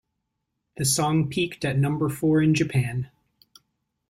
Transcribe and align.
The 0.77 0.85
song 0.85 1.29
peaked 1.29 1.63
at 1.63 1.77
number 1.77 2.09
four 2.09 2.41
in 2.41 2.55
Japan. 2.55 3.11